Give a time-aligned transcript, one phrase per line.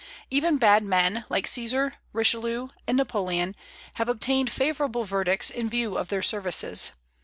[0.31, 3.55] Even bad men like Caesar, Richelieu, and Napoleon
[3.93, 6.89] have obtained favorable verdicts in view of their services.